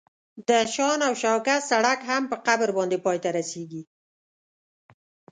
د 0.47 0.49
شان 0.73 0.99
او 1.07 1.13
شوکت 1.21 1.61
سړک 1.71 1.99
هم 2.09 2.23
په 2.31 2.35
قبر 2.47 2.69
باندې 2.77 2.97
پای 3.05 3.17
ته 3.23 3.29
رسیږي. 3.37 3.83